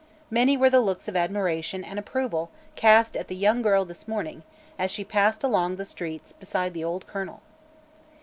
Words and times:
Many 0.31 0.57
were 0.57 0.71
the 0.71 0.79
looks 0.81 1.07
of 1.07 1.15
admiration 1.15 1.83
and 1.83 1.99
approval 1.99 2.49
cast 2.75 3.15
at 3.15 3.27
the 3.27 3.35
young 3.35 3.61
girl 3.61 3.85
this 3.85 4.07
morning 4.07 4.41
as 4.79 4.89
she 4.89 5.03
passed 5.03 5.43
along 5.43 5.75
the 5.75 5.85
streets 5.85 6.33
beside 6.33 6.73
the 6.73 6.83
old 6.83 7.05
colonel. 7.05 7.41